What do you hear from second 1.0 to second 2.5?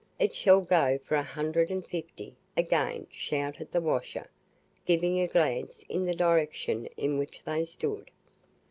a hundred and fifty!"